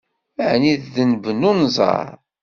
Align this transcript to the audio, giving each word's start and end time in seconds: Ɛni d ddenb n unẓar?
Ɛni 0.51 0.73
d 0.81 0.81
ddenb 0.85 1.23
n 1.31 1.41
unẓar? 1.51 2.09